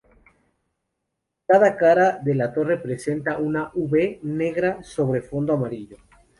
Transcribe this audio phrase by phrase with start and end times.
[1.51, 5.97] Cada cara de la torre presenta una "V" negra sobre fondo amarillo.